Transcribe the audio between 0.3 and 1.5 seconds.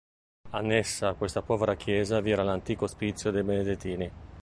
Annessa a questa